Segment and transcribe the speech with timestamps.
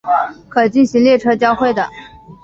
[0.49, 1.87] 可进行列车交会的。